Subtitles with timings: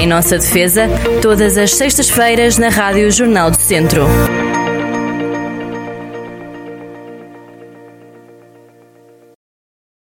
[0.00, 0.86] Em nossa defesa,
[1.20, 4.02] todas as sextas-feiras na Rádio Jornal do Centro.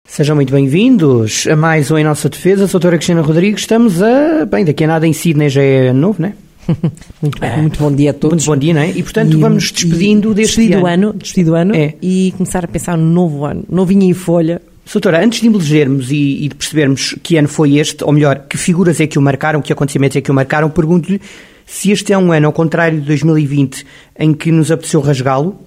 [0.06, 2.68] Sejam muito bem-vindos a mais um Em Nossa Defesa.
[2.68, 3.62] Sou a doutora Cristina Rodrigues.
[3.62, 4.46] Estamos a.
[4.46, 6.32] Bem, daqui a nada em Sydney já é novo, não é?
[7.20, 8.46] muito, bem, muito bom dia a todos.
[8.46, 8.90] Muito bom dia, não é?
[8.90, 11.08] E portanto e, vamos despedindo deste despedido ano.
[11.08, 11.12] ano.
[11.14, 11.94] Despedido o ano é.
[12.00, 13.64] e começar a pensar no novo ano.
[13.68, 14.62] Novinho em folha.
[14.90, 18.58] Doutora, antes de elegermos e, e, de percebermos que ano foi este, ou melhor, que
[18.58, 21.20] figuras é que o marcaram, que acontecimentos é que o marcaram, pergunto-lhe
[21.64, 23.86] se este é um ano, ao contrário de 2020,
[24.18, 25.58] em que nos apeteceu rasgá-lo,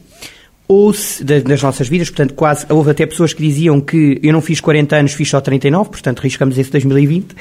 [0.68, 4.42] ou se, das nossas vidas, portanto, quase, houve até pessoas que diziam que eu não
[4.42, 7.36] fiz 40 anos, fiz só 39, portanto, riscamos esse 2020.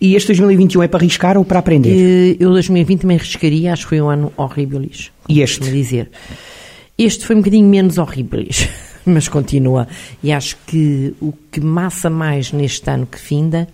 [0.00, 1.90] E este 2021 é para arriscar ou para aprender?
[1.90, 4.84] Eh, eu 2020 também arriscaria, acho que foi um ano horrível.
[5.28, 5.70] E este?
[5.70, 6.10] dizer.
[6.96, 8.44] Este foi um bocadinho menos horrível,
[9.08, 9.88] mas continua.
[10.22, 13.68] E acho que o que massa mais neste ano que finda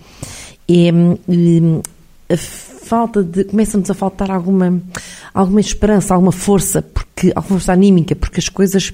[0.69, 1.83] é hum,
[2.29, 3.45] a falta de.
[3.45, 4.81] começa-nos a faltar alguma,
[5.33, 8.93] alguma esperança, alguma força, porque, alguma força anímica, porque as coisas.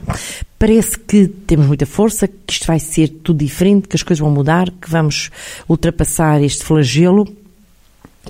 [0.59, 4.31] parece que temos muita força, que isto vai ser tudo diferente, que as coisas vão
[4.31, 5.31] mudar, que vamos
[5.69, 7.27] ultrapassar este flagelo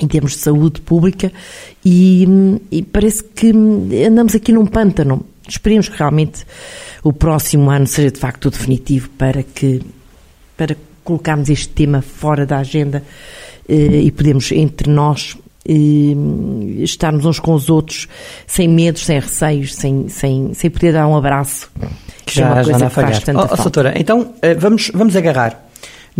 [0.00, 1.32] em termos de saúde pública
[1.84, 2.26] e,
[2.70, 3.50] e parece que
[4.06, 5.26] andamos aqui num pântano.
[5.48, 6.46] Esperemos que realmente
[7.02, 9.80] o próximo ano seja de facto definitivo para que
[10.56, 13.02] para colocarmos este tema fora da agenda
[13.68, 15.36] eh, e podemos entre nós
[16.82, 18.08] estarmos uns com os outros
[18.46, 21.70] sem medos, sem receios, sem, sem, sem poder dar um abraço.
[22.24, 25.14] Que já, é uma coisa que faz tanta oh, oh, doutora, então eh, vamos, vamos
[25.16, 25.69] agarrar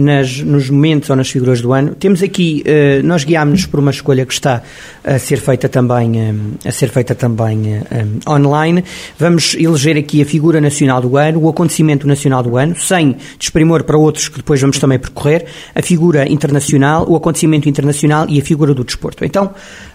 [0.00, 1.94] nas, nos momentos ou nas figuras do ano.
[1.94, 4.62] Temos aqui, uh, nós guiámos-nos por uma escolha que está
[5.04, 7.78] a ser feita também, um, a ser feita também
[8.26, 8.84] um, online.
[9.18, 13.84] Vamos eleger aqui a figura nacional do ano, o acontecimento nacional do ano, sem desprimor
[13.84, 18.42] para outros que depois vamos também percorrer, a figura internacional, o acontecimento internacional e a
[18.42, 19.24] figura do desporto.
[19.24, 19.46] Então,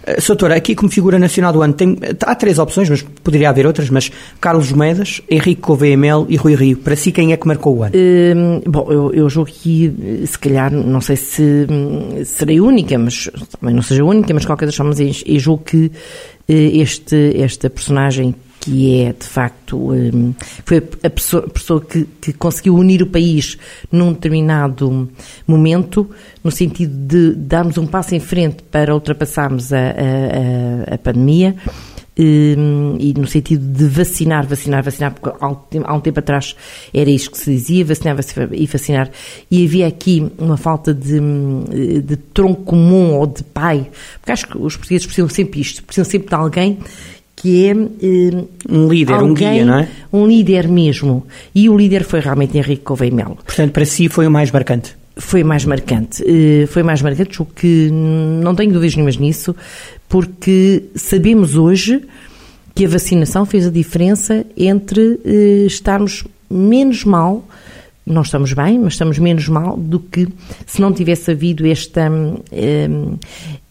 [0.06, 3.66] uh, Soutora, aqui como figura nacional do ano, tem, há três opções, mas poderia haver
[3.66, 6.76] outras, mas Carlos Moedas, Henrique Gouveia Mel e Rui Rio.
[6.76, 7.94] Para si, quem é que marcou o ano?
[7.96, 9.92] Hum, bom, eu, eu julgo que
[10.26, 11.66] se calhar, não sei se
[12.24, 15.90] serei única, mas também não seja única, mas qualquer das formas, eu julgo que
[16.48, 20.10] eh, este, esta personagem que é de facto eh,
[20.64, 23.56] foi a pessoa, a pessoa que, que, conseguiu unir o país
[23.90, 25.08] num determinado
[25.46, 26.10] momento,
[26.42, 31.54] no sentido de darmos um passo em frente para ultrapassarmos a, a, a pandemia
[32.18, 36.56] e no sentido de vacinar, vacinar, vacinar, porque há um tempo atrás
[36.92, 39.10] era isto que se dizia, vacinar, vacinar e vacinar,
[39.50, 41.20] e havia aqui uma falta de,
[42.00, 43.86] de tronco comum ou de pai,
[44.18, 46.78] porque acho que os portugueses precisam sempre isto, precisam sempre de alguém
[47.36, 49.88] que é hum, um líder, alguém, um guia, não é?
[50.10, 51.26] Um líder mesmo.
[51.54, 53.36] E o líder foi realmente Henrique Gouveia Melo.
[53.44, 54.96] Portanto, para si foi o mais marcante?
[55.18, 56.24] Foi mais marcante.
[56.26, 59.54] Eh, foi mais marcante, o que não tenho dúvidas nenhumas nisso,
[60.08, 62.02] porque sabemos hoje
[62.74, 67.46] que a vacinação fez a diferença entre eh, estarmos menos mal,
[68.04, 70.28] não estamos bem, mas estamos menos mal do que
[70.66, 72.10] se não tivesse havido esta,
[72.52, 72.88] eh,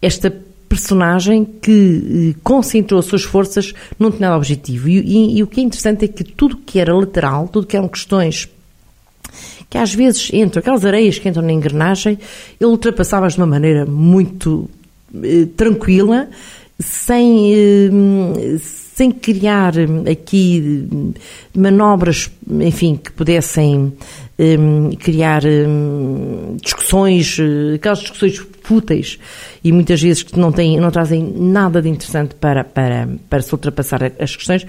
[0.02, 0.36] esta
[0.68, 4.90] personagem que concentrou as suas forças num determinado objetivo.
[4.90, 7.78] E, e, e o que é interessante é que tudo que era lateral, tudo que
[7.78, 8.50] eram questões
[9.70, 12.18] que às vezes entram, aquelas areias que entram na engrenagem,
[12.60, 14.85] ele ultrapassava-as de uma maneira muito eh,
[15.56, 16.30] tranquila,
[16.80, 19.74] sem, eh, sem criar
[20.12, 20.88] aqui
[21.56, 23.94] manobras, enfim, que pudessem
[24.38, 24.58] eh,
[25.00, 25.66] criar eh,
[26.62, 29.18] discussões, eh, aquelas discussões fúteis
[29.64, 33.54] e muitas vezes que não, têm, não trazem nada de interessante para, para, para se
[33.54, 34.66] ultrapassar as questões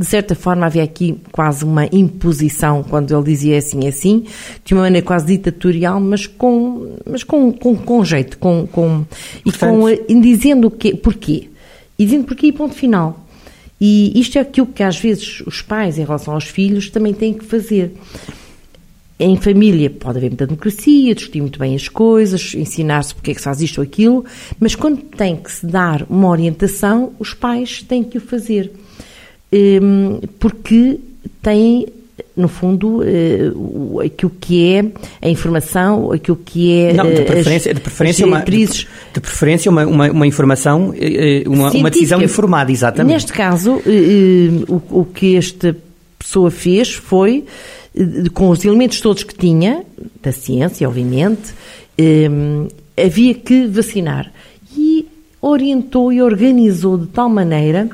[0.00, 4.24] de certa forma havia aqui quase uma imposição quando ele dizia assim assim,
[4.64, 9.04] de uma maneira quase ditatorial, mas com, mas com, com, com jeito, com, com,
[9.44, 11.50] e com, eh, dizendo o quê, porquê.
[11.98, 13.26] E dizendo porquê e ponto final.
[13.78, 17.34] E isto é aquilo que às vezes os pais, em relação aos filhos, também têm
[17.34, 17.92] que fazer.
[19.18, 23.40] Em família pode haver muita democracia, discutir muito bem as coisas, ensinar-se porque é que
[23.40, 24.24] se faz isto ou aquilo,
[24.58, 28.72] mas quando tem que se dar uma orientação, os pais têm que o fazer.
[29.52, 31.00] Hum, porque
[31.42, 31.86] tem
[32.36, 34.84] no fundo, uh, aquilo que é
[35.20, 36.92] a informação, aquilo que é.
[36.92, 40.94] Não, de preferência, de preferência, uma, de, de, preferência uma, uma, uma informação,
[41.46, 43.14] uma, uma, decisão informada, exatamente.
[43.14, 45.76] Neste caso, uh, o, o que esta
[46.18, 47.44] pessoa fez foi,
[47.94, 49.84] uh, com os elementos todos que tinha,
[50.22, 51.54] da ciência, obviamente,
[52.96, 54.32] havia que vacinar.
[54.76, 55.06] E
[55.42, 57.88] orientou e organizou de tal maneira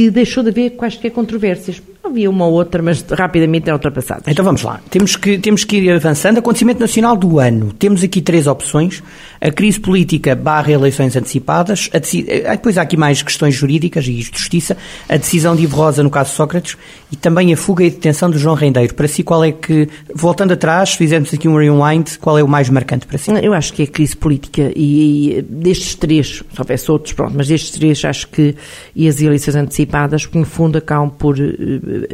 [0.00, 1.82] que deixou de haver quaisquer controvérsias.
[2.02, 4.22] Havia uma outra, mas rapidamente é ultrapassada.
[4.26, 4.80] Então vamos lá.
[4.88, 6.38] Temos que, temos que ir avançando.
[6.38, 7.72] Acontecimento nacional do ano.
[7.78, 9.02] Temos aqui três opções.
[9.38, 11.90] A crise política barra eleições antecipadas.
[11.92, 12.24] Deci...
[12.26, 14.78] Eh, depois há aqui mais questões jurídicas e justiça.
[15.08, 16.76] A decisão de Ivo Rosa no caso Sócrates
[17.12, 18.94] e também a fuga e detenção de João Rendeiro.
[18.94, 22.70] Para si, qual é que, voltando atrás, fizemos aqui um rewind, qual é o mais
[22.70, 23.30] marcante para si?
[23.42, 27.34] Eu acho que é a crise política e, e destes três, se houvesse outros, pronto,
[27.36, 28.54] mas destes três acho que
[28.94, 31.50] e as eleições antecipadas, que no fundo acabam por eh,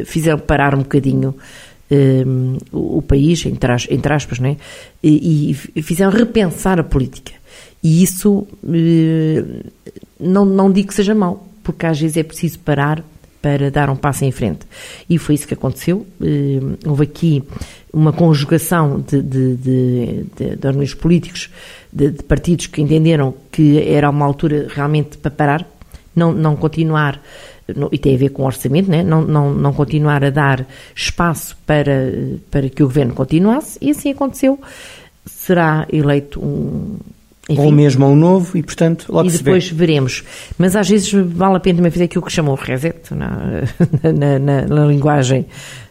[0.04, 1.34] fizeram parar um bocadinho
[1.90, 4.56] um, o, país, entre, as, entre aspas, né?
[5.02, 7.32] E, e, fizeram repensar a política.
[7.82, 9.70] E isso uh,
[10.18, 13.04] não, não digo que seja mau, porque às vezes é preciso parar
[13.40, 14.60] para dar um passo em frente.
[15.08, 16.06] E foi isso que aconteceu.
[16.20, 17.44] Uh, houve aqui
[17.92, 21.50] uma conjugação de, de, de, de, de organismos políticos,
[21.92, 25.75] de, de partidos que entenderam que era uma altura realmente para parar,
[26.16, 27.20] não, não continuar
[27.90, 29.02] e tem a ver com o orçamento, né?
[29.02, 32.12] não, não, não continuar a dar espaço para,
[32.50, 34.58] para que o governo continuasse, e assim aconteceu.
[35.24, 36.96] Será eleito um.
[37.48, 39.74] Enfim, ou mesmo um novo, e portanto logo E depois vê.
[39.74, 40.24] veremos.
[40.58, 43.62] Mas às vezes vale a pena também fazer aquilo que chamam reset na,
[44.02, 45.46] na, na, na linguagem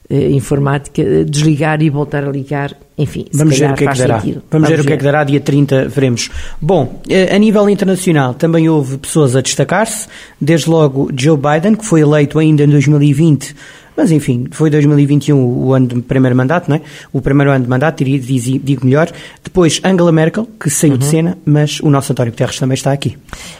[0.09, 4.17] informática, eh, desligar e voltar a ligar, enfim, Vamos ver o que é que dará.
[4.17, 6.29] Vamos, Vamos, ver, ver o que é que dará, dia 30 veremos.
[6.61, 10.07] Bom, eh, a nível internacional também houve pessoas a destacar-se,
[10.39, 13.55] desde logo Joe Biden, que foi eleito ainda em 2020
[13.95, 16.81] mas enfim, foi 2021 o ano do primeiro mandato, não é?
[17.13, 19.09] O primeiro ano de mandato, diria, digo melhor.
[19.43, 20.97] Depois Angela Merkel, que saiu uhum.
[20.97, 23.17] de cena, mas o nosso António Guterres também está aqui.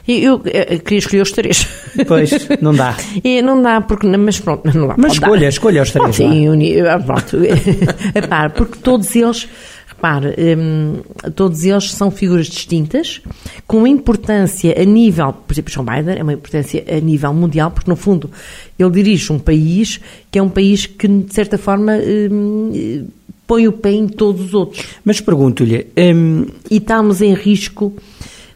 [0.08, 1.68] Eu, eu, eu queria escolher os três.
[2.08, 2.96] Pois, não dá.
[3.24, 4.96] E não dá, porque, mas pronto, não dá.
[4.98, 6.16] Mas escolha, escolha os três.
[6.16, 7.38] Sim, uni, ah, pronto.
[8.56, 9.48] Porque todos eles
[9.96, 10.98] repare, um,
[11.32, 13.22] todos eles são figuras distintas,
[13.66, 17.96] com importância a nível, por exemplo, Biden é uma importância a nível mundial, porque no
[17.96, 18.30] fundo
[18.78, 20.00] ele dirige um país
[20.30, 21.94] que é um país que, de certa forma,
[22.32, 23.08] um,
[23.48, 24.86] põe o pé em todos os outros.
[25.04, 25.88] Mas pergunto-lhe...
[25.98, 26.46] Um...
[26.70, 27.94] E estamos em risco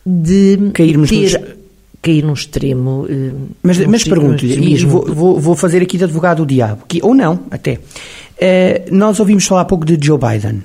[0.05, 1.39] de Cairmos ter...
[1.39, 1.59] Nos
[2.01, 3.05] cair num extremo.
[3.09, 7.13] Hum, mas, mas pergunto-lhe, vou, vou, vou, fazer aqui de advogado do diabo, que, ou
[7.13, 7.73] não, até.
[7.73, 10.61] Uh, nós ouvimos falar há pouco de Joe Biden.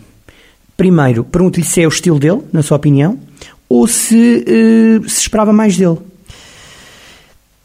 [0.77, 3.19] Primeiro, pergunto-lhe se é o estilo dele, na sua opinião,
[3.69, 5.99] ou se uh, se esperava mais dele.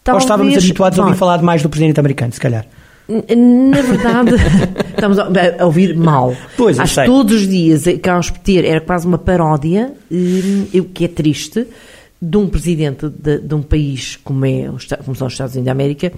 [0.04, 2.66] Talvez, ou estávamos habituados a ouvir falar mais do presidente americano, se calhar.
[3.08, 4.36] Na verdade,
[4.94, 6.36] estamos a ouvir mal.
[6.56, 9.92] Pois, Acho todos os dias, Carlos Peter era quase uma paródia,
[10.74, 11.66] o que é triste,
[12.22, 14.70] de um presidente de, de um país como, é,
[15.04, 16.12] como são os Estados Unidos da América,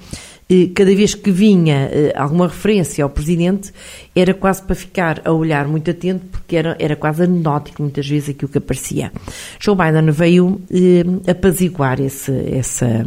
[0.76, 3.72] cada vez que vinha eh, alguma referência ao Presidente,
[4.14, 8.30] era quase para ficar a olhar muito atento, porque era, era quase anedótico muitas vezes
[8.30, 9.12] aquilo que aparecia.
[9.60, 13.06] Joe Biden veio eh, apaziguar esse, essa.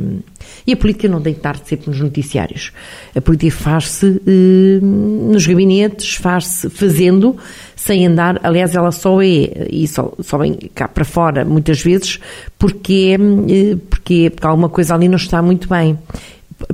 [0.67, 2.73] E a política não tem que estar sempre nos noticiários.
[3.15, 7.37] A política faz-se eh, nos gabinetes, faz-se fazendo,
[7.77, 8.41] sem andar.
[8.43, 12.19] Aliás, ela só é, e só, só vem cá para fora muitas vezes,
[12.59, 13.19] porque,
[13.51, 15.99] eh, porque, porque alguma coisa ali não está muito bem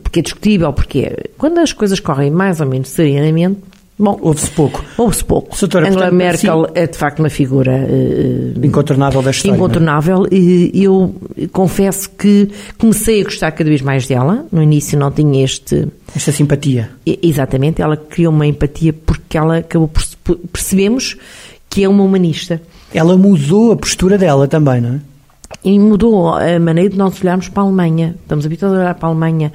[0.03, 3.61] porque é discutível, porque quando as coisas correm mais ou menos serenamente,
[4.01, 4.83] Bom, ouve-se pouco.
[4.97, 5.55] Ouve-se pouco.
[5.55, 6.73] Soutora, Angela portanto, Merkel sim.
[6.75, 9.55] é de facto uma figura uh, incontornável da história.
[9.55, 9.57] É?
[9.57, 10.27] Incontornável.
[10.33, 11.15] E eu
[11.53, 12.49] confesso que
[12.79, 14.47] comecei a gostar cada vez mais dela.
[14.51, 15.87] No início não tinha este.
[16.17, 16.89] Esta simpatia.
[17.05, 17.83] Exatamente.
[17.83, 20.03] Ela criou uma empatia porque ela acabou por
[20.51, 21.19] percebemos
[21.69, 22.61] que é uma humanista.
[22.95, 25.01] Ela mudou a postura dela também, não é?
[25.65, 28.17] E mudou a maneira de nós olharmos para a Alemanha.
[28.23, 29.53] Estamos habituados a olhar para a Alemanha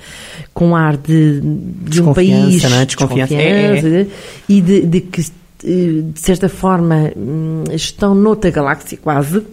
[0.53, 2.85] com ar de, de um país não é?
[2.85, 4.07] desconfiança, desconfiança é, é.
[4.47, 9.43] e de, de, que, de certa forma, hum, estão noutra galáxia quase.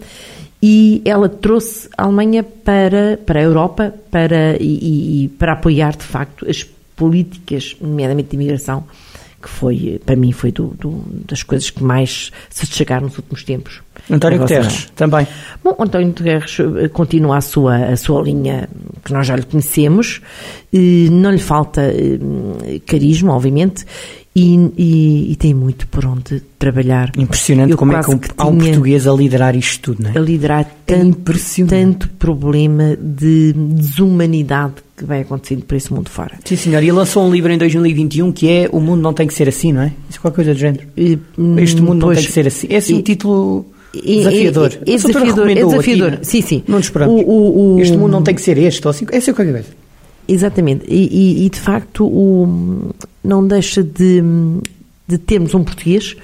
[0.61, 6.03] E ela trouxe a Alemanha para, para a Europa para, e, e para apoiar, de
[6.03, 6.63] facto, as
[6.95, 8.85] políticas, nomeadamente de imigração,
[9.41, 13.43] que foi, para mim, foi do, do, das coisas que mais se destacaram nos últimos
[13.43, 13.81] tempos.
[14.09, 15.25] António Guterres, também.
[15.63, 18.69] Bom, António Guterres eh, continua a sua, a sua linha
[19.03, 20.21] que nós já lhe conhecemos,
[20.71, 23.85] não lhe falta eh, carisma, obviamente,
[24.35, 27.11] e, e, e, tem muito por onde trabalhar.
[27.15, 30.17] Impressionante Eu como é que, um, há um português a liderar isto tudo, não é?
[30.17, 36.09] A liderar é tanto, é tanto problema de desumanidade que vai acontecendo por esse mundo
[36.09, 36.39] fora.
[36.43, 36.81] Sim, senhor.
[36.81, 39.71] E lançou um livro em 2021 que é O Mundo Não Tem Que Ser Assim,
[39.71, 39.91] não é?
[40.09, 40.87] Isso é qualquer coisa do género.
[41.61, 42.67] este Mundo Não Tem Que Ser Assim.
[42.71, 44.71] É assim o título desafiador.
[44.73, 45.49] É, é, é desafiador.
[45.49, 46.19] É desafiador.
[46.23, 46.63] Sim, sim.
[46.67, 47.21] Não nos esperamos.
[47.21, 48.93] O, o, o, este mundo não tem que ser este, ou.
[49.11, 49.67] É assim qualquer coisa.
[50.27, 50.85] Exatamente.
[50.87, 54.23] E, e, e, de facto o, não deixa de,
[55.07, 56.15] de termos um português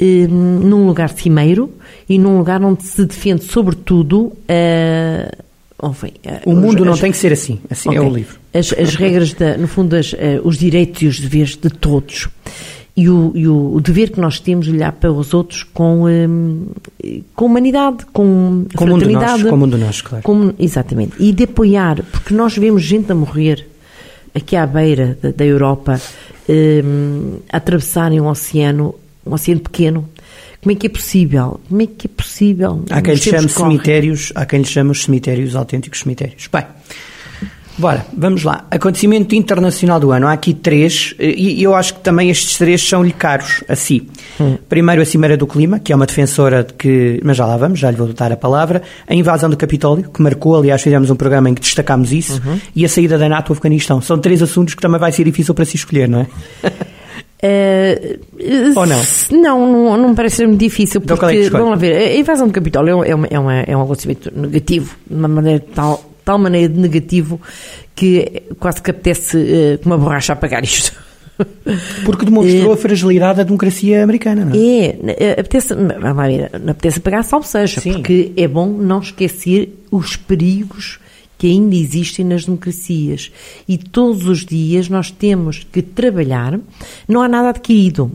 [0.00, 1.70] eh, num lugar cimeiro
[2.08, 5.44] e num lugar onde se defende sobretudo uh,
[5.90, 6.12] enfim,
[6.46, 8.00] o mundo as, não tem que ser assim, assim okay.
[8.00, 8.38] é o livro.
[8.54, 12.28] as, as regras, da, no fundo, as, os direitos e os deveres de todos.
[12.96, 16.06] E o, e o, o, dever que nós temos de olhar para os outros com,
[16.06, 16.68] um,
[17.34, 19.44] com humanidade, com, com fraternidade.
[19.44, 20.24] Com o mundo nós, claro.
[20.24, 21.12] Com, exatamente.
[21.18, 23.68] E de apoiar, porque nós vemos gente a morrer
[24.34, 26.00] aqui à beira da, da Europa,
[26.48, 28.94] um, a atravessarem um oceano,
[29.26, 30.08] um oceano pequeno,
[30.62, 31.60] como é que é possível?
[31.68, 32.84] Como é que é possível?
[32.90, 36.48] Há quem lhe chame cemitérios, há quem lhe chame os cemitérios, autênticos cemitérios.
[36.52, 36.64] Bem,
[37.78, 38.66] bora, vamos lá.
[38.70, 40.26] Acontecimento internacional do ano.
[40.26, 44.08] Há aqui três, e eu acho que também estes três são-lhe caros a si.
[44.40, 44.56] Hum.
[44.68, 47.20] Primeiro, a Cimeira do Clima, que é uma defensora de que.
[47.24, 48.82] Mas já lá vamos, já lhe vou dar a palavra.
[49.06, 52.40] A invasão do Capitólio, que marcou, aliás, fizemos um programa em que destacámos isso.
[52.44, 52.60] Uhum.
[52.74, 54.00] E a saída da NATO ao Afeganistão.
[54.00, 56.26] São três assuntos que também vai ser difícil para se escolher, não é?
[57.42, 59.02] Uh, Ou não?
[59.30, 61.96] Não, não, não me parece ser muito difícil, então, é porque, é vamos lá ver,
[61.96, 65.62] a invasão do Capitólio é, uma, é, uma, é um acontecimento negativo, de uma maneira
[65.74, 67.40] tal, tal maneira de negativo
[67.94, 70.92] que quase que apetece com uma borracha apagar isto.
[72.04, 74.96] Porque demonstrou a fragilidade da democracia americana, não é?
[75.18, 77.92] É, apetece, vamos lá ver, não apetece apagar, salvo seja, Sim.
[77.92, 80.98] porque é bom não esquecer os perigos
[81.38, 83.30] que ainda existem nas democracias.
[83.68, 86.58] E todos os dias nós temos que trabalhar,
[87.06, 88.10] não há nada adquirido.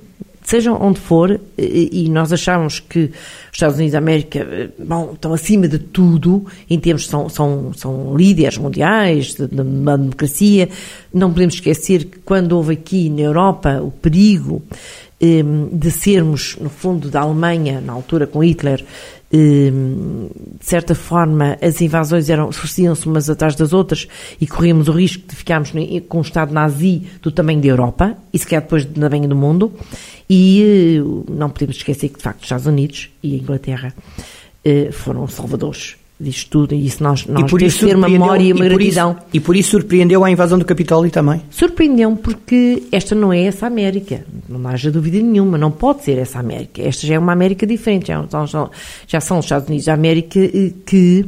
[0.51, 5.31] Seja onde for, e nós achamos que os Estados Unidos da América eh, bom, estão
[5.31, 10.67] acima de tudo, em termos são, são, são líderes mundiais de, de, de democracia.
[11.13, 14.61] Não podemos esquecer que quando houve aqui na Europa o perigo
[15.21, 15.41] eh,
[15.71, 18.83] de sermos, no fundo, da Alemanha, na altura com Hitler,
[19.31, 24.07] de certa forma, as invasões eram sucediam-se umas atrás das outras
[24.39, 25.71] e corríamos o risco de ficarmos
[26.09, 29.35] com um Estado nazi do tamanho da Europa e se calhar depois do tamanho do
[29.35, 29.71] mundo.
[30.29, 33.93] E eh, não podemos esquecer que, de facto, os Estados Unidos e a Inglaterra
[34.63, 38.65] eh, foram salvadores disto tudo, e isso nós, nós temos que ter memória e uma
[38.65, 39.11] e gratidão.
[39.11, 41.41] Isso, e por isso surpreendeu a invasão do Capitólio também?
[41.49, 46.39] Surpreendeu-me porque esta não é essa América, não haja dúvida nenhuma, não pode ser essa
[46.39, 46.81] América.
[46.81, 48.69] Esta já é uma América diferente, já, já,
[49.07, 51.25] já são os Estados Unidos da América eh, que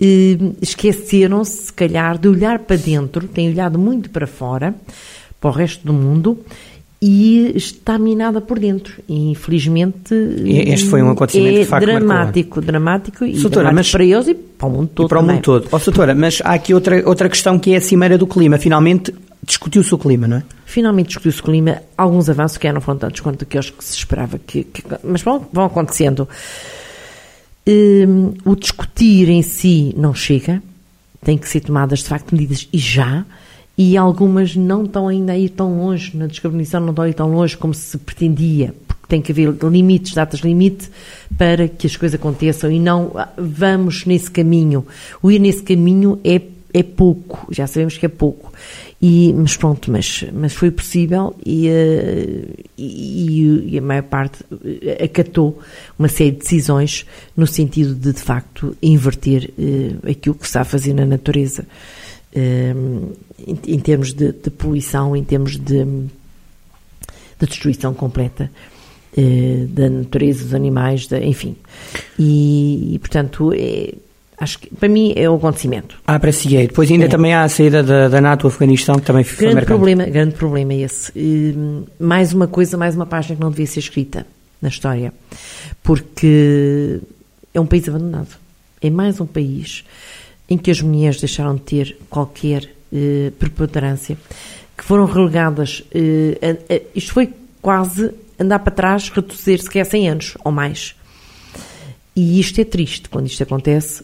[0.00, 4.74] eh, esqueceram-se, se calhar, de olhar para dentro, têm olhado muito para fora,
[5.40, 6.38] para o resto do mundo,
[7.00, 8.94] e está minada por dentro.
[9.08, 10.14] E, infelizmente.
[10.44, 14.28] Este foi um acontecimento é de facto dramático, dramático e Soutora, dramático mas, para eles
[14.28, 15.06] e para o mundo todo.
[15.06, 15.68] E para o mundo todo.
[15.70, 18.58] Oh, Soutora, mas há aqui outra, outra questão que é a cimeira do clima.
[18.58, 19.14] Finalmente
[19.44, 20.42] discutiu-se o clima, não é?
[20.66, 21.82] Finalmente discutiu-se o clima.
[21.96, 24.64] Alguns avanços que não foram tantos quanto aqueles que se esperava que.
[24.64, 26.28] que mas vão, vão acontecendo.
[27.66, 30.60] Um, o discutir em si não chega.
[31.22, 33.24] Tem que ser tomadas de facto medidas e já
[33.78, 37.14] e algumas não estão ainda a ir tão longe, na descarbonização não estão a ir
[37.14, 40.90] tão longe como se pretendia, porque tem que haver limites, datas limite,
[41.38, 44.84] para que as coisas aconteçam e não ah, vamos nesse caminho.
[45.22, 46.42] O ir nesse caminho é,
[46.74, 48.52] é pouco, já sabemos que é pouco.
[49.00, 54.44] E, mas pronto, mas, mas foi possível e, uh, e, e, a maior parte
[54.82, 55.60] eh, acatou
[55.96, 57.06] uma série de decisões
[57.36, 61.64] no sentido de, de facto, inverter uh, aquilo que se está a fazer na natureza.
[62.38, 63.12] Ehm,
[63.46, 68.50] em, em, termos de, de, poluição, em termos de, de destruição completa
[69.16, 71.56] uh, da natureza, dos animais, de, enfim.
[72.18, 73.94] E, e portanto, é,
[74.36, 76.00] acho que para mim é o acontecimento.
[76.06, 76.66] Ah, para si é.
[76.66, 77.08] Depois ainda é.
[77.08, 80.74] também há a saída da, da NATO Afeganistão, que também foi grande problema Grande problema
[80.74, 81.12] esse.
[81.16, 84.26] Uh, mais uma coisa, mais uma página que não devia ser escrita
[84.60, 85.12] na história.
[85.82, 87.00] Porque
[87.54, 88.36] é um país abandonado.
[88.80, 89.84] É mais um país
[90.48, 94.16] em que as mulheres deixaram de ter qualquer eh, preponderância,
[94.76, 95.84] que foram relegadas.
[95.92, 100.50] Eh, a, a, isto foi quase andar para trás, reduzir se quer 100 anos ou
[100.52, 100.94] mais.
[102.16, 104.02] E isto é triste quando isto acontece,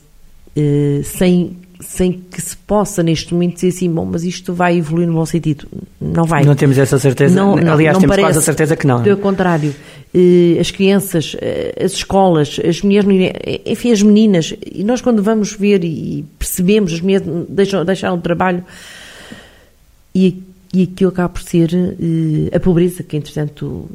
[0.55, 5.07] eh, sem, sem que se possa neste momento dizer assim, bom, mas isto vai evoluir
[5.09, 5.67] no bom sentido.
[6.01, 6.45] Não vai.
[6.45, 7.35] Não temos essa certeza.
[7.35, 9.03] Não, Aliás, não temos parece, quase a certeza que não.
[9.03, 9.75] Pelo contrário,
[10.15, 13.09] eh, as crianças, eh, as escolas, as mulheres,
[13.67, 18.21] enfim, as meninas, e nós quando vamos ver e percebemos, as mulheres deixam, deixaram o
[18.21, 18.65] trabalho
[20.15, 23.89] e, e aquilo acaba por ser eh, a pobreza que, entretanto,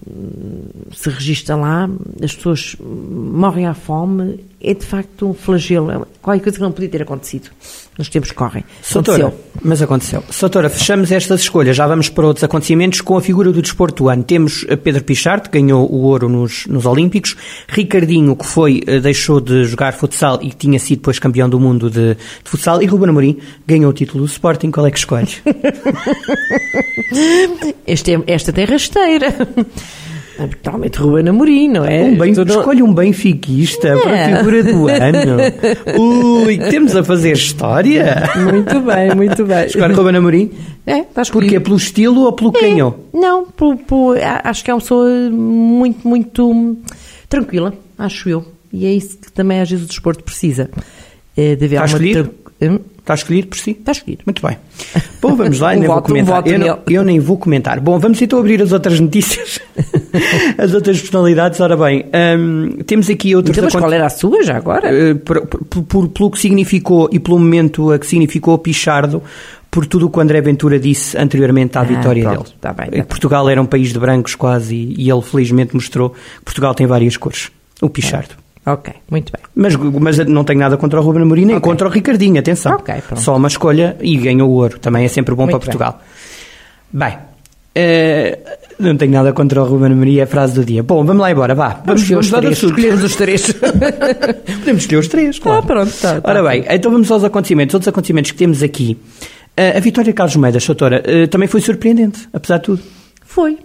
[0.93, 1.89] se registra lá,
[2.21, 6.71] as pessoas morrem à fome, é de facto um flagelo, é qualquer coisa que não
[6.71, 7.49] podia ter acontecido
[7.97, 8.63] nos tempos que correm.
[8.81, 9.45] Soutora, aconteceu.
[9.61, 10.23] Mas aconteceu.
[10.29, 14.09] Soutora, fechamos estas escolhas, já vamos para outros acontecimentos com a figura do desporto do
[14.09, 14.23] ano.
[14.23, 17.35] Temos Pedro Pichard, que ganhou o ouro nos, nos Olímpicos,
[17.67, 21.59] Ricardinho, que foi, eh, deixou de jogar futsal e que tinha sido depois campeão do
[21.59, 24.71] mundo de, de futsal, e Ruben Amorim ganhou o título do Sporting.
[24.71, 25.41] Qual é que escolhes?
[27.85, 29.35] este é, esta tem rasteira.
[30.39, 32.03] Habitualmente Ruben Amorim, não é?
[32.03, 32.31] Um bem.
[32.31, 33.97] Escolhe um benfiquista é.
[33.97, 35.37] para a figura do ano.
[36.45, 38.23] Ui, temos a fazer história.
[38.49, 39.65] Muito bem, muito bem.
[39.65, 40.51] Escolhe Ruben Amorim?
[40.87, 41.31] É, escolhido.
[41.31, 41.59] Porquê?
[41.59, 42.95] Pelo estilo ou pelo é, canhão?
[43.13, 46.77] Não, por, por, acho que é uma pessoa muito, muito
[47.27, 48.45] tranquila, acho eu.
[48.71, 50.69] E é isso que também às vezes o desporto precisa.
[51.35, 52.33] É de haver Está escolhido?
[52.61, 52.79] Hum?
[52.99, 53.71] Está escolhido por si?
[53.71, 54.21] Está escolhido.
[54.25, 54.57] Muito bem.
[55.21, 56.43] Bom, vamos lá, um nem voto, vou comentar.
[56.43, 57.79] Um eu, não, eu, nem vou comentar.
[57.79, 59.59] Bom, vamos então abrir as outras notícias,
[60.57, 61.59] as outras personalidades.
[61.59, 62.05] Ora bem,
[62.37, 63.57] um, temos aqui outros...
[63.57, 64.89] Então, mas qual era a sua já agora?
[64.93, 69.23] Uh, por, por, por, pelo que significou e pelo momento a que significou Pichardo,
[69.71, 72.55] por tudo o que o André Ventura disse anteriormente à ah, vitória pronto, dele.
[72.59, 76.11] Tá bem, tá Portugal era um país de brancos quase e, e ele felizmente mostrou
[76.11, 77.49] que Portugal tem várias cores.
[77.81, 78.35] O Pichardo.
[78.65, 79.41] Ok, muito bem.
[79.55, 81.69] Mas, mas não tenho nada contra o Ruben Amorim nem okay.
[81.69, 82.75] contra o Ricardinho, atenção.
[82.75, 84.79] Okay, Só uma escolha e ganhou o ouro.
[84.79, 86.01] Também é sempre bom muito para Portugal.
[86.91, 87.29] Bem, bem
[87.79, 90.81] uh, não tenho nada contra o Ruben Amorim, é a frase do dia.
[90.81, 91.81] Bom, vamos lá embora, vá.
[91.85, 92.63] Vamos, vamos os três.
[92.63, 93.51] Escolhemos os três.
[94.59, 95.59] Podemos escolher os três, claro.
[95.59, 97.73] Ah, pronto, tá, tá Ora bem, então vamos aos acontecimentos.
[97.73, 98.97] Outros acontecimentos que temos aqui.
[99.59, 102.83] Uh, a vitória de Carlos Moedas, doutora, uh, também foi surpreendente, apesar de tudo.
[103.39, 103.57] Foi,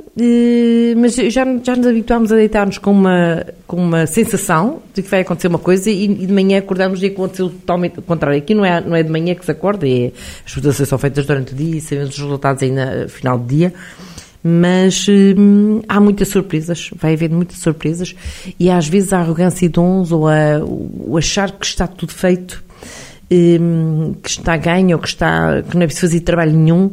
[0.97, 5.23] mas já, já nos habituámos a deitar-nos com uma, com uma sensação de que vai
[5.23, 8.39] acontecer uma coisa e, e de manhã acordamos e aconteceu totalmente o contrário.
[8.39, 10.13] Aqui não é, não é de manhã que se acorda, é,
[10.47, 13.47] as votações são feitas durante o dia e sabemos os resultados ainda no final do
[13.49, 13.75] dia.
[14.45, 18.15] Mas hum, há muitas surpresas, vai haver muitas surpresas
[18.61, 22.63] e às vezes a arrogância de uns ou a, o achar que está tudo feito,
[23.29, 26.93] hum, que está ganho ou que, está, que não é preciso fazer trabalho nenhum,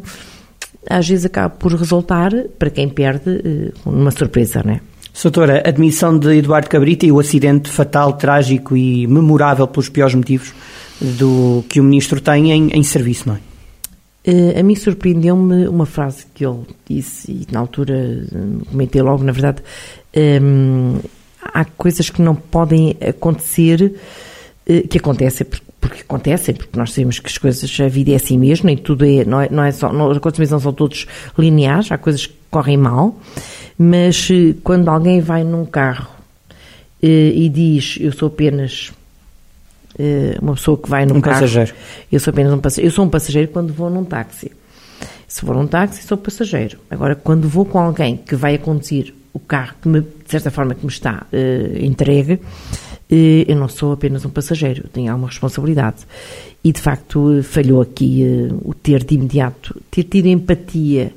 [0.89, 4.81] às vezes acaba por resultar, para quem perde, eh, numa surpresa, não é?
[5.21, 10.15] Doutora, a admissão de Eduardo Cabrita e o acidente fatal, trágico e memorável pelos piores
[10.15, 10.53] motivos
[10.99, 13.39] do que o ministro tem em, em serviço, não é?
[14.23, 18.27] Uh, a mim surpreendeu-me uma frase que ele disse, e na altura
[18.69, 19.63] comentei logo, na verdade,
[20.43, 20.99] um,
[21.41, 23.95] há coisas que não podem acontecer,
[24.69, 28.15] uh, que acontecem porque porque acontecem, porque nós sabemos que as coisas, a vida é
[28.15, 31.07] assim mesmo, nem tudo é, não é, não é só, não, não são todos
[31.37, 33.19] lineares, há coisas que correm mal,
[33.77, 36.07] mas eh, quando alguém vai num carro
[37.01, 38.93] eh, e diz, eu sou apenas
[39.97, 41.73] eh, uma pessoa que vai num um carro, passageiro.
[42.11, 44.51] eu sou apenas um passageiro, eu sou um passageiro quando vou num táxi.
[45.27, 46.77] Se for num táxi, sou passageiro.
[46.89, 50.51] Agora, quando vou com alguém que vai a conduzir o carro que me, de certa
[50.51, 52.39] forma que me está uh, entregue,
[53.11, 55.97] eu não sou apenas um passageiro, tenho alguma responsabilidade.
[56.63, 61.11] E de facto falhou aqui uh, o ter de imediato, ter tido empatia,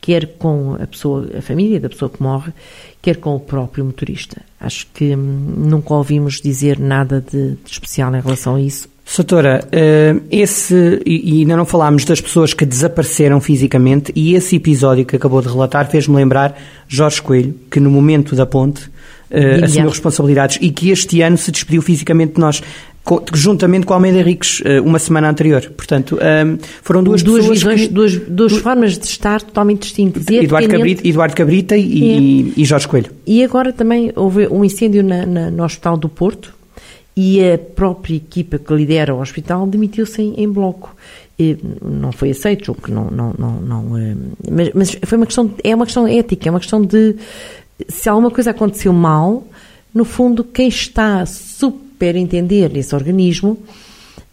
[0.00, 2.52] quer com a pessoa, a família da pessoa que morre,
[3.00, 4.42] quer com o próprio motorista.
[4.60, 8.88] Acho que hum, nunca ouvimos dizer nada de, de, especial em relação a isso.
[9.04, 15.04] Soutora, uh, esse, e ainda não falámos das pessoas que desapareceram fisicamente, e esse episódio
[15.04, 18.91] que acabou de relatar fez-me lembrar Jorge Coelho, que no momento da ponte
[19.32, 22.62] uh, assumiu responsabilidades e que este ano se despediu fisicamente de nós
[23.34, 25.60] juntamente com Almeida Henriques, uh, uma semana anterior.
[25.76, 30.24] Portanto, um, ehm, foram duas, duas visões, que, duas, duas formas de estar totalmente distintas.
[30.28, 33.10] Eduardo Cabrita, Eduardo Cabrita e, e, Jorge Coelho.
[33.26, 36.54] E agora também houve um incêndio na, na, no Hospital do Porto
[37.16, 40.94] e a própria equipa que lidera o hospital demitiu-se em, em, bloco.
[41.38, 44.14] E não foi aceito, o que não, não, não, não eh,
[44.50, 47.16] mas, mas, foi uma questão, é uma questão ética, é uma questão de
[47.88, 49.46] se alguma coisa aconteceu mal,
[49.94, 53.58] no fundo, quem está a super entender esse organismo,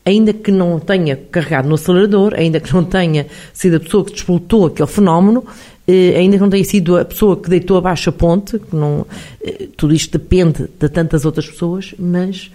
[0.06, 4.14] ainda que não tenha carregado no acelerador, ainda que não tenha sido a pessoa que
[4.14, 5.46] disputou aquele fenómeno,
[5.88, 9.06] eh, ainda que não tenha sido a pessoa que deitou abaixo a ponte, não,
[9.44, 12.52] eh, tudo isto depende de tantas outras pessoas, mas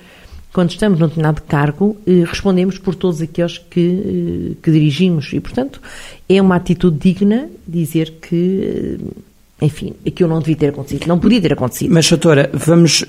[0.53, 5.33] quando estamos num determinado cargo, eh, respondemos por todos aqueles que, que dirigimos.
[5.33, 5.83] E, portanto,
[6.29, 8.99] é uma atitude digna dizer que
[9.65, 11.93] enfim, aquilo não devia ter acontecido, não podia ter acontecido.
[11.93, 13.05] Mas, doutora, vamos,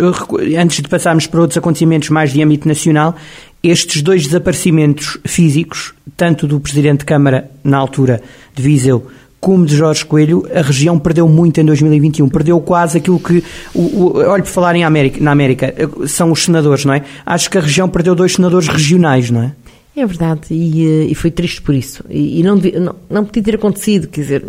[0.58, 3.16] antes de passarmos para outros acontecimentos mais de âmbito nacional,
[3.62, 8.22] estes dois desaparecimentos físicos, tanto do Presidente de Câmara, na altura,
[8.54, 9.08] de Viseu,
[9.40, 13.44] como de Jorge Coelho, a região perdeu muito em 2021, perdeu quase aquilo que,
[13.76, 15.74] o, o, olhe por falar em América, na América,
[16.08, 17.04] são os senadores, não é?
[17.26, 19.52] Acho que a região perdeu dois senadores regionais, não é?
[19.98, 22.04] É verdade, e, eh, e, foi triste por isso.
[22.10, 24.46] E, e não, não, não, podia ter acontecido, quer dizer,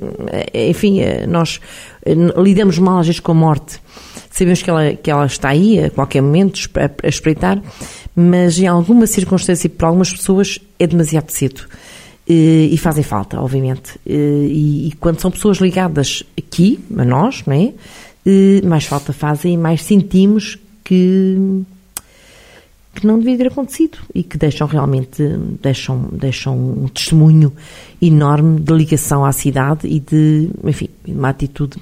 [0.53, 1.61] eh, enfim, eh, nós
[2.37, 3.81] lidamos mal às vezes com a morte.
[4.29, 7.63] Sabemos que ela, que ela está aí a qualquer momento a, a espreitar,
[8.15, 11.63] mas em alguma circunstância, para algumas pessoas, é demasiado cedo.
[12.29, 14.01] E, e fazem falta, obviamente.
[14.05, 17.73] E, e, quando são pessoas ligadas aqui, a nós, não é?
[18.65, 21.65] mais falta fazem e mais sentimos que
[23.01, 25.23] que não devia ter acontecido e que deixam realmente
[25.63, 27.53] deixam, deixam um testemunho
[28.01, 31.77] enorme de ligação à cidade e de, enfim, uma atitude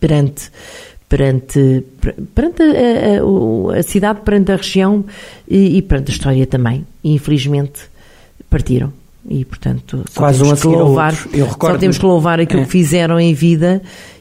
[0.00, 0.50] perante
[1.08, 1.84] perante,
[2.34, 5.04] perante a, a, a, cidade, perante a região
[5.48, 6.84] e, e, perante a história também.
[7.04, 7.82] E, infelizmente
[8.50, 8.92] partiram.
[9.28, 12.64] E, portanto, só Quase temos, um que louvar, só temos que louvar aquilo é.
[12.64, 13.80] que fizeram em vida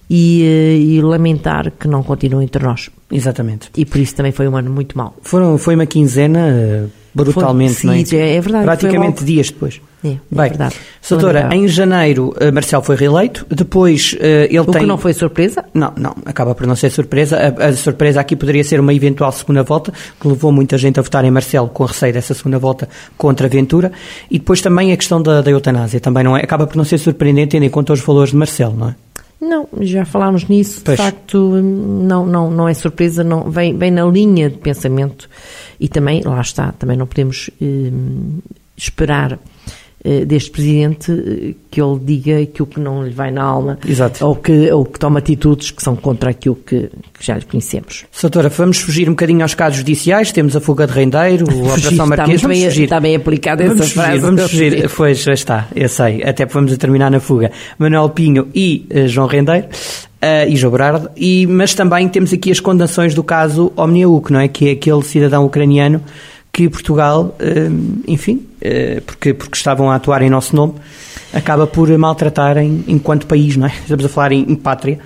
[0.10, 2.90] e, eh, e, lamentar que não continuam entre nós.
[3.14, 3.70] Exatamente.
[3.78, 5.16] E por isso também foi um ano muito mau.
[5.22, 8.36] Foram, foi uma quinzena brutalmente, foi, sim, não é?
[8.36, 8.66] é verdade.
[8.66, 9.80] Praticamente dias depois.
[10.04, 10.76] É, é Bem, verdade.
[11.08, 14.76] Doutora, em janeiro uh, Marcelo foi reeleito, depois uh, ele o tem...
[14.76, 15.64] O que não foi surpresa?
[15.74, 17.38] Não, não, acaba por não ser surpresa.
[17.38, 21.04] A, a, surpresa aqui poderia ser uma eventual segunda volta, que levou muita gente a
[21.04, 23.92] votar em Marcelo com receio dessa segunda volta contra a Ventura,
[24.30, 26.98] e depois também a questão da, da eutanásia, também não é, acaba por não ser
[26.98, 28.96] surpreendente tendo em conta os valores de Marcelo, não é?
[29.44, 30.98] Não, já falámos nisso, pois.
[30.98, 35.30] de facto não, não, não é surpresa, não, vem, vem na linha de pensamento
[35.80, 37.92] e também, lá está, também não podemos eh,
[38.78, 39.38] esperar
[40.26, 44.26] deste presidente eh, que ele diga aquilo que não lhe vai na alma Exato.
[44.26, 48.06] Ou, que, ou que toma atitudes que são contra aquilo que, que já lhe conhecemos.
[48.22, 52.08] Doutora, vamos fugir um bocadinho aos casos judiciais, temos a fuga de rendeiro, a Operação
[52.08, 52.84] Marquês, está bem, fugir.
[52.84, 54.10] Está bem aplicada essa vamos frase.
[54.10, 57.52] Fugir, vamos fugir, pois já está, eu sei, até vamos terminar na fuga.
[57.78, 59.68] Manuel Pinho e uh, João Rendeiro.
[60.24, 64.40] Uh, e João Berardo, e, mas também temos aqui as condenações do caso Omniauk, não
[64.40, 64.48] é?
[64.48, 66.02] Que é aquele cidadão ucraniano
[66.54, 70.76] que Portugal, hum, enfim, eh, porque, porque estavam a atuar em nosso nome,
[71.34, 73.74] acaba por maltratarem enquanto país, não é?
[73.82, 75.00] Estamos a falar em, em pátria,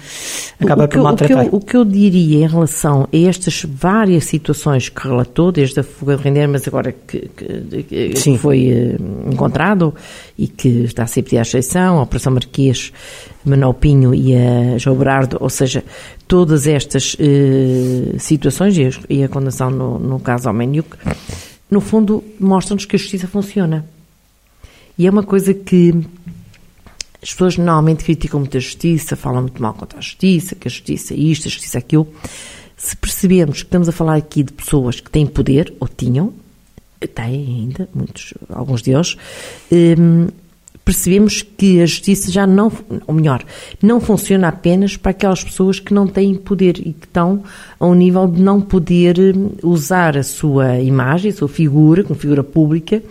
[0.60, 1.38] acaba o que, por maltratar.
[1.38, 5.52] O que, eu, o que, eu, diria em relação a estas várias situações que relatou,
[5.52, 9.96] desde a fuga de render, mas agora que, que, que foi uh, encontrado
[10.38, 12.92] e que está a ser pedida a exceção, a Operação Marquês,
[13.46, 15.84] Manuel Pinho e a João Berardo, ou seja,
[16.28, 20.90] todas estas uh, situações e a, e a condenação no, no caso ao Meniuk,
[21.72, 23.86] no fundo mostram-nos que a justiça funciona.
[24.98, 25.94] E é uma coisa que
[27.22, 30.72] as pessoas normalmente criticam muito a justiça, falam muito mal contra a justiça, que a
[30.72, 32.08] justiça é isto, a justiça é aquilo.
[32.76, 36.34] Se percebemos que estamos a falar aqui de pessoas que têm poder, ou tinham,
[37.14, 39.18] têm ainda, muitos, alguns deles,
[39.72, 40.28] hum,
[40.86, 42.72] percebemos que a justiça já não,
[43.06, 43.44] ou melhor,
[43.82, 47.44] não funciona apenas para aquelas pessoas que não têm poder e que estão
[47.80, 52.20] a um nível de não poder hum, usar a sua imagem, a sua figura, como
[52.20, 53.04] figura pública,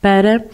[0.00, 0.44] para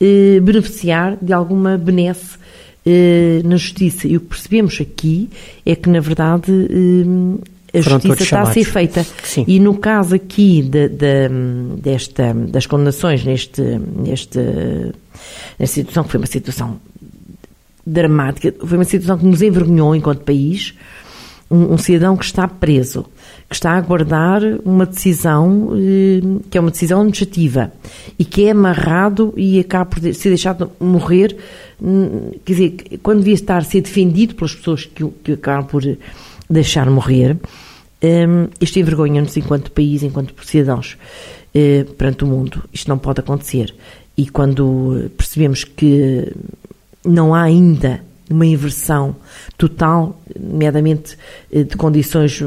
[0.00, 2.36] eh, beneficiar de alguma benesse
[2.84, 4.06] eh, na justiça.
[4.06, 5.28] E o que percebemos aqui
[5.64, 9.06] é que, na verdade, eh, a Foram justiça está a ser feita.
[9.24, 9.44] Sim.
[9.46, 11.28] E no caso aqui de, de,
[11.82, 14.38] desta, das condenações neste, neste
[15.58, 16.80] nesta situação, que foi uma situação
[17.86, 20.74] dramática, foi uma situação que nos envergonhou enquanto país,
[21.50, 23.06] um, um cidadão que está preso,
[23.48, 27.72] que está a aguardar uma decisão eh, que é uma decisão administrativa
[28.18, 31.36] e que é amarrado e acaba por ser deixado morrer,
[31.80, 35.82] hum, quer dizer, quando devia estar a ser defendido pelas pessoas que, que acabam por
[36.50, 37.36] deixar morrer,
[38.02, 40.96] um, isto envergonha-nos enquanto país, enquanto cidadãos
[41.54, 42.62] eh, perante o mundo.
[42.72, 43.74] Isto não pode acontecer.
[44.16, 46.32] E quando percebemos que
[47.04, 49.16] não há ainda uma inversão
[49.56, 51.16] total, nomeadamente
[51.52, 52.40] eh, de condições,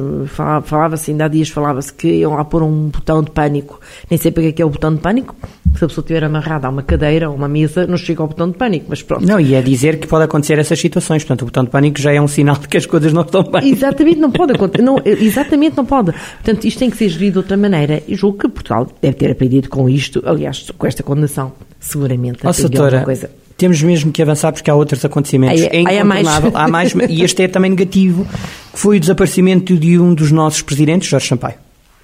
[0.63, 4.31] falava-se, ainda há dias falava-se que iam lá pôr um botão de pânico, nem sei
[4.31, 5.35] para que é o botão de pânico,
[5.77, 8.49] se a pessoa estiver amarrada a uma cadeira ou uma mesa, não chega ao botão
[8.49, 9.25] de pânico, mas pronto.
[9.25, 12.11] Não, e é dizer que pode acontecer essas situações, portanto o botão de pânico já
[12.11, 13.71] é um sinal de que as coisas não estão bem.
[13.71, 16.11] Exatamente, não pode acontecer, não, exatamente não pode.
[16.11, 19.31] Portanto, isto tem que ser gerido de outra maneira, e julgo que Portugal deve ter
[19.31, 22.49] aprendido com isto, aliás, com esta condenação, seguramente, oh,
[22.83, 25.61] alguma coisa temos mesmo que avançar porque há outros acontecimentos.
[25.61, 26.51] Aí, é incontornável.
[26.55, 28.25] Há mais, e este é também negativo,
[28.73, 31.55] que foi o desaparecimento de um dos nossos presidentes, Jorge Sampaio.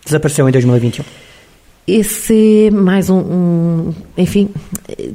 [0.04, 1.06] Desapareceu em 2021.
[1.88, 4.50] Esse é mais um, um, Enfim,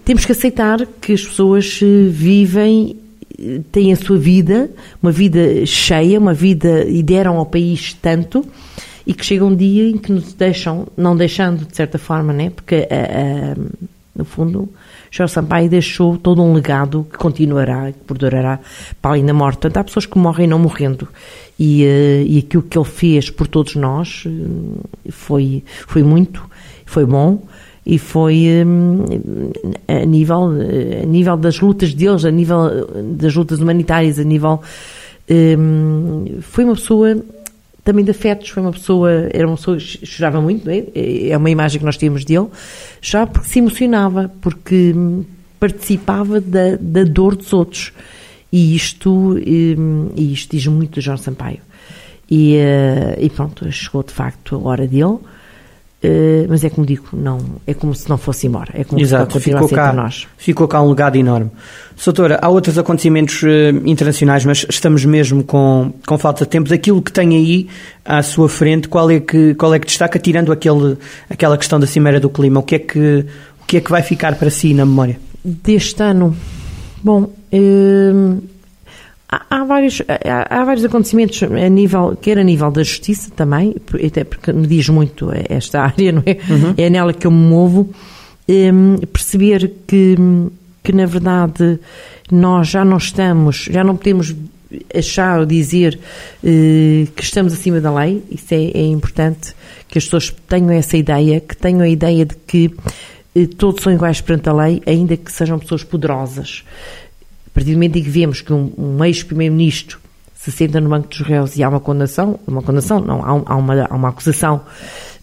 [0.02, 2.96] temos que aceitar que as pessoas eh, vivem,
[3.70, 4.70] têm a sua vida,
[5.02, 6.86] uma vida cheia, uma vida.
[6.88, 8.46] e deram ao país tanto,
[9.06, 12.50] e que chega um dia em que nos deixam, não deixando de certa forma, né?
[12.50, 14.68] Porque, uh, no fundo
[15.10, 18.60] Jorge Sampaio deixou todo um legado que continuará, que perdurará
[19.02, 19.56] para além da morte.
[19.56, 21.08] Portanto, há pessoas que morrem não morrendo.
[21.58, 26.42] E, uh, e aquilo que ele fez por todos nós uh, foi, foi muito,
[26.86, 27.42] foi bom
[27.84, 29.04] e foi um,
[29.88, 30.50] a, nível,
[31.02, 34.60] a nível das lutas deles, a nível das lutas humanitárias, a nível.
[36.42, 37.16] Foi uma pessoa
[37.84, 40.84] também de afetos, foi uma pessoa, era uma pessoa que chorava muito, é?
[41.28, 42.46] é uma imagem que nós tínhamos dele,
[43.00, 44.94] já porque se emocionava, porque
[45.58, 47.92] participava da, da dor dos outros.
[48.52, 51.60] E isto, hum, e isto diz muito de João Sampaio.
[52.28, 55.18] E, eh, e pronto, chegou de facto a hora dele.
[56.02, 59.34] Uh, mas é como digo, não, é como se não fosse embora, é como Exato,
[59.34, 60.26] se ficou cá, nós.
[60.38, 61.50] Ficou cá um legado enorme.
[61.94, 63.46] Soutora, há outros acontecimentos uh,
[63.84, 66.70] internacionais, mas estamos mesmo com, com falta de tempo.
[66.70, 67.68] Daquilo que tem aí
[68.02, 70.96] à sua frente, qual é que, qual é que destaca, tirando aquele,
[71.28, 73.26] aquela questão da Cimeira do Clima, o que, é que,
[73.60, 75.20] o que é que vai ficar para si na memória?
[75.44, 76.34] Deste ano,
[77.04, 78.42] bom, uh,
[79.30, 83.76] Há, há, vários, há, há, vários acontecimentos a nível, quer a nível da justiça também,
[84.04, 86.32] até porque me diz muito esta área, não é?
[86.52, 86.74] Uhum.
[86.76, 87.90] É nela que eu me movo.
[88.48, 90.16] Um, perceber que,
[90.82, 91.78] que, na verdade,
[92.32, 94.34] nós já não estamos, já não podemos
[94.94, 95.98] achar ou dizer
[96.42, 98.22] uh, que estamos acima da lei.
[98.30, 99.54] Isso é, é, importante
[99.88, 103.92] que as pessoas tenham essa ideia, que tenham a ideia de que uh, todos são
[103.92, 106.64] iguais perante a lei, ainda que sejam pessoas poderosas.
[107.50, 109.98] A partir do momento em que vemos que um, um ex-primeiro-ministro
[110.34, 113.56] se senta no banco dos réus e há uma condenação, uma condenação, não, há, há,
[113.56, 114.62] uma, há uma acusação,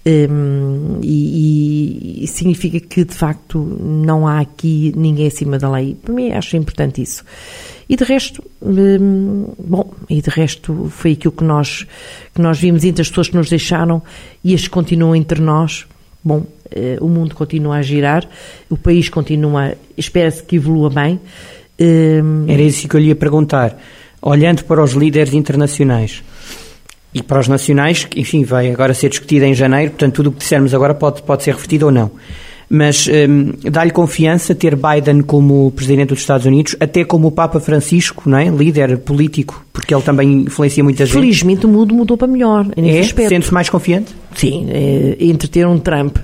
[0.06, 5.96] um, e, e, significa que de facto não há aqui ninguém acima da lei.
[5.96, 7.26] Para mim acho importante isso.
[7.90, 11.86] E de resto, um, bom, e de resto foi aquilo que nós,
[12.34, 14.02] que nós vimos entre as pessoas que nos deixaram
[14.44, 15.86] e as que continuam entre nós.
[16.24, 16.46] Bom, uh,
[17.02, 18.28] o mundo continua a girar,
[18.70, 21.20] o país continua, espera-se que evolua bem.
[21.80, 22.46] Um...
[22.48, 23.78] Era isso que eu lhe ia perguntar.
[24.22, 26.24] Olhando para os líderes internacionais
[27.14, 30.32] e para os nacionais, que, enfim, vai agora ser discutido em janeiro, portanto, tudo o
[30.32, 32.12] que dissermos agora pode, pode ser referido ou não.
[32.70, 37.62] Mas um, dá-lhe confiança ter Biden como presidente dos Estados Unidos, até como o Papa
[37.62, 38.50] Francisco, não é?
[38.50, 41.14] líder político, porque ele também influencia muita gente.
[41.14, 42.68] Felizmente o mundo mudou para melhor.
[42.76, 43.04] É?
[43.04, 44.14] Sente-se mais confiante?
[44.36, 46.18] Sim, é, entre ter um Trump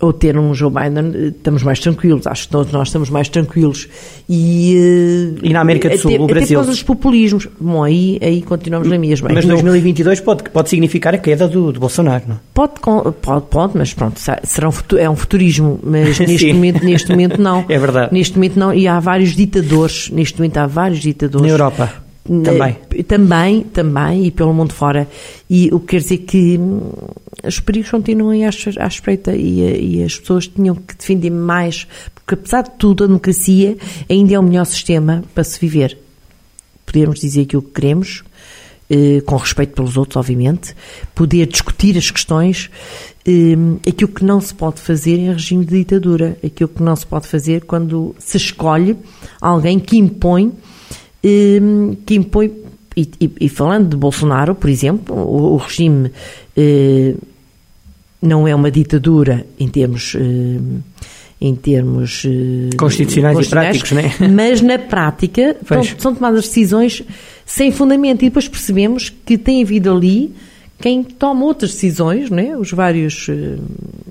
[0.00, 2.26] ou ter um Joe Biden, eh, estamos mais tranquilos.
[2.26, 3.88] Acho que todos nós estamos mais tranquilos.
[4.28, 6.60] E, eh, e na América do Sul, até, o Brasil?
[6.60, 7.48] Até os populismos.
[7.60, 9.28] Bom, aí, aí continuamos na mesma.
[9.32, 12.40] Mas 2022 pode, pode significar a queda do, do Bolsonaro, não?
[12.52, 12.74] Pode,
[13.20, 15.80] pode, pode, mas pronto, será um, é um futurismo.
[15.82, 17.64] Mas neste, momento, neste momento não.
[17.74, 18.12] É verdade.
[18.12, 18.72] Neste momento não.
[18.72, 20.10] E há vários ditadores.
[20.10, 21.46] Neste momento há vários ditadores.
[21.46, 22.03] Na Europa.
[22.24, 22.78] Também.
[23.06, 25.06] Também, também, e pelo mundo fora.
[25.48, 26.90] E o que quer dizer que hum,
[27.46, 28.48] os perigos continuam à,
[28.82, 33.06] à espreita e, e, as pessoas tinham que defender mais, porque apesar de tudo, a
[33.06, 33.76] democracia
[34.08, 35.98] ainda é o melhor sistema para se viver.
[36.86, 38.24] Podemos dizer aquilo que queremos,
[38.88, 40.74] eh, com respeito pelos outros, obviamente,
[41.14, 42.70] poder discutir as questões.
[43.26, 43.54] Eh,
[43.86, 47.26] aquilo que não se pode fazer em regime de ditadura, aquilo que não se pode
[47.26, 48.96] fazer quando se escolhe
[49.42, 50.52] alguém que impõe
[52.04, 52.52] que impõe,
[52.96, 56.10] e, e, e, falando de Bolsonaro, por exemplo, o, o regime
[56.56, 57.14] eh,
[58.22, 60.80] não é uma ditadura em termos ehm,
[61.40, 64.12] em termos eh, constitucionais, constitucionais, e práticos, né?
[64.32, 65.56] mas na prática
[65.98, 67.02] são tomadas decisões
[67.44, 70.34] sem fundamento e depois percebemos que tem havido ali
[70.84, 72.54] quem toma outras decisões, né?
[72.58, 73.56] os, vários, eh,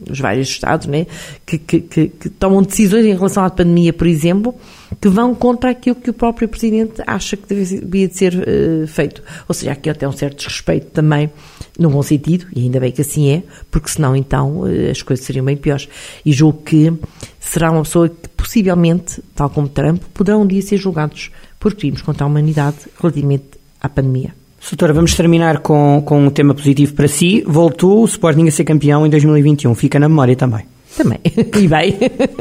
[0.09, 1.05] os vários Estados né?
[1.45, 4.55] que, que, que, que, tomam decisões em relação à pandemia, por exemplo,
[4.99, 9.21] que vão contra aquilo que o próprio Presidente acha que devia de ser uh, feito.
[9.47, 11.29] Ou seja, aqui até um certo desrespeito também,
[11.77, 15.23] no bom sentido, e ainda bem que assim é, porque senão então uh, as coisas
[15.23, 15.87] seriam bem piores.
[16.25, 16.91] E julgo que
[17.39, 22.01] será uma pessoa que possivelmente, tal como Trump, poderá um dia ser julgados por crimes
[22.01, 23.45] contra a humanidade relativamente
[23.79, 24.33] à pandemia.
[24.63, 27.43] Soutora, vamos terminar com, com um tema positivo para si.
[27.45, 29.75] Voltou o Sporting a ser campeão em 2021.
[29.75, 30.65] Fica na memória também.
[30.95, 31.19] Também.
[31.59, 31.97] E bem.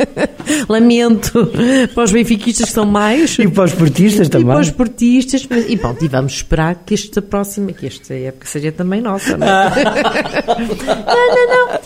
[0.69, 1.51] Lamento
[1.93, 3.37] para os benfiquistas que são mais.
[3.41, 4.47] E para os portistas também.
[4.47, 5.49] E para os portistas.
[5.51, 9.37] Mas, e bom, e vamos esperar que esta próxima, que esta época seja também nossa,
[9.37, 9.71] não é?
[10.47, 11.81] não, não, não.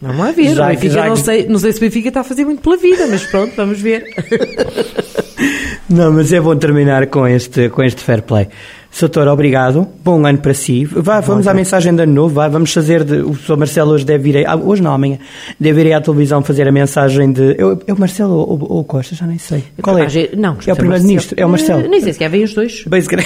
[0.00, 0.54] Vamos a ver.
[0.54, 1.06] Já, Benfica, já...
[1.06, 3.54] Não, sei, não sei se o Benfica está a fazer muito pela vida, mas pronto,
[3.54, 4.04] vamos ver.
[5.88, 8.48] Não, mas é bom terminar com este, com este fair play.
[8.94, 9.88] Soutor, obrigado.
[10.04, 10.84] Bom ano para si.
[10.84, 12.36] Vá, vamos à mensagem de ano novo.
[12.36, 13.02] Vá, vamos fazer.
[13.02, 13.56] De, o Sr.
[13.56, 14.46] Marcelo hoje deve ir.
[14.46, 15.18] A, hoje não, amanhã.
[15.58, 17.56] Deve ir à televisão fazer a mensagem de.
[17.88, 19.16] É o Marcelo ou, ou Costa?
[19.16, 19.64] Já nem sei.
[19.82, 20.06] Qual é?
[20.36, 21.34] Não, é o Primeiro-Ministro.
[21.36, 21.88] É o Marcelo.
[21.88, 22.84] Nem sei se quer vir os dois.
[22.86, 23.24] Bem, se quer.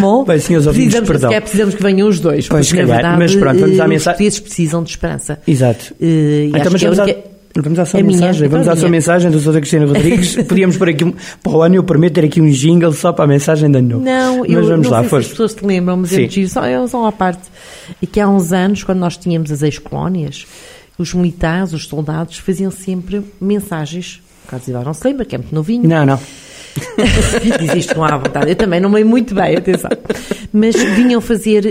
[0.00, 1.30] Bom, Bem, senhores ouvintes, precisamos, perdão.
[1.30, 2.48] Se precisamos que venham os dois.
[2.48, 3.98] Pois, calhar, verdade, mas pronto, vamos à mensagem.
[3.98, 5.38] Os portugueses precisam de esperança.
[5.46, 5.94] Exato.
[6.00, 7.29] Uh, então, mas é vamos é única...
[7.56, 8.42] Vamos à sua mensagem.
[8.42, 10.36] Minha, Vamos à sua mensagem Sousa Cristina Rodrigues.
[10.46, 13.28] Podíamos por aqui, para o ano eu prometo ter aqui um jingle só para a
[13.28, 14.04] mensagem da novo.
[14.04, 16.28] Não, mas eu vamos não lá, sei se as pessoas te lembram, mas Sim.
[16.36, 17.42] eu só, eu só à parte.
[18.00, 20.46] E que há uns anos, quando nós tínhamos as ex-colónias,
[20.96, 24.22] os militares, os soldados, faziam sempre mensagens.
[24.46, 25.88] Carlos Ivar não se lembra, que é muito novinho.
[25.88, 26.20] Não, não.
[27.60, 28.50] Diz isto com a vontade.
[28.50, 29.90] Eu também não meio muito bem, atenção.
[30.52, 31.64] Mas vinham fazer,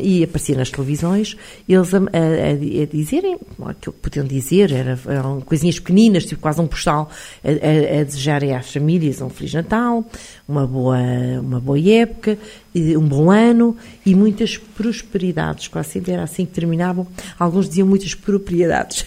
[0.00, 1.36] e aparecia nas televisões,
[1.68, 6.60] eles a, a, a dizerem, aquilo que podiam dizer, era, eram coisinhas pequeninas, tipo quase
[6.60, 7.10] um postal,
[7.44, 10.04] a, a, desejarem às famílias um Feliz Natal,
[10.48, 10.98] uma boa,
[11.40, 12.38] uma boa época,
[12.74, 15.68] um bom ano e muitas prosperidades.
[15.68, 17.06] Quase sempre era assim que terminavam.
[17.38, 19.06] Alguns diziam muitas propriedades.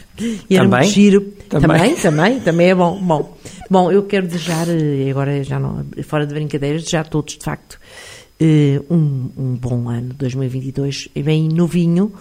[0.49, 0.89] E era também?
[0.89, 1.21] giro.
[1.49, 1.67] Também?
[1.67, 2.99] também, também, também é bom.
[3.01, 3.37] Bom,
[3.69, 7.43] bom eu quero desejar, eh, agora já não, fora de brincadeiras, desejar a todos, de
[7.43, 7.82] facto, eh,
[8.89, 12.11] um, um bom ano 2022, bem novinho,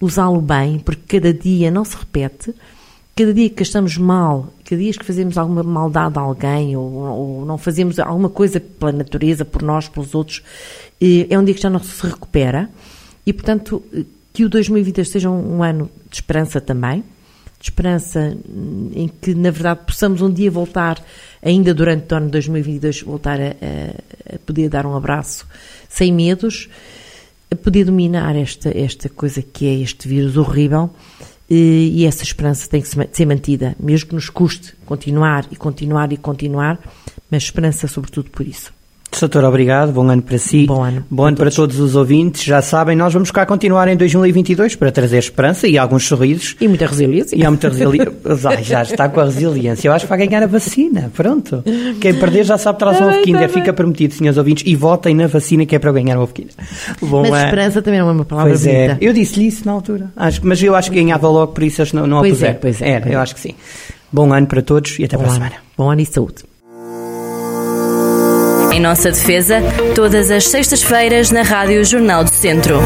[0.00, 2.54] usá-lo bem, porque cada dia não se repete.
[3.14, 7.46] Cada dia que estamos mal, cada dia que fazemos alguma maldade a alguém ou, ou,
[7.46, 10.42] não fazemos alguma coisa pela natureza, por nós, pelos outros,
[11.00, 12.68] eh, é um dia que já não se recupera.
[13.26, 17.02] E, portanto, eh, que o 2022 seja um, um ano de esperança também,
[17.58, 21.02] de esperança hum, em que, na verdade, possamos um dia voltar,
[21.42, 23.50] ainda durante o ano de 2022, voltar a,
[24.34, 25.46] a, poder dar um abraço
[25.88, 26.68] sem medos,
[27.50, 30.90] a poder dominar esta, esta coisa que é este vírus horrível
[31.48, 36.16] e essa esperança tem que ser mantida, mesmo que nos custe continuar e continuar e
[36.16, 36.76] continuar,
[37.30, 38.75] mas esperança sobretudo por isso.
[39.18, 39.92] Doutor, obrigado.
[39.92, 40.66] Bom ano para si.
[40.66, 41.04] Bom ano.
[41.10, 42.44] Bom ano para todos os ouvintes.
[42.44, 46.54] Já sabem, nós vamos cá continuar em 2022 para trazer esperança e alguns sorrisos.
[46.60, 47.36] E muita resiliência.
[47.36, 48.12] E há muita resiliência.
[48.62, 49.88] já está com a resiliência.
[49.88, 51.10] Eu acho que vai ganhar a vacina.
[51.14, 51.64] Pronto.
[52.00, 53.48] Quem perder já sabe traz um ovo Kinder.
[53.48, 54.64] Fica prometido, senhores ouvintes.
[54.66, 56.54] E votem na vacina que é para ganhar o ovo Kinder.
[57.00, 57.44] Bom, mas é...
[57.44, 58.86] esperança também não é uma palavra pois é.
[58.88, 59.04] bonita.
[59.04, 59.08] É.
[59.08, 60.10] Eu disse-lhe isso na altura.
[60.14, 62.90] Acho, mas eu acho que ganhava logo, por isso não, não pois É, pois é.
[62.90, 63.54] Era, eu acho que sim.
[64.12, 65.54] Bom ano para todos e até Bom para a semana.
[65.76, 66.44] Bom ano e saúde.
[68.76, 69.62] Em nossa defesa,
[69.94, 72.78] todas as sextas-feiras na Rádio Jornal do Centro.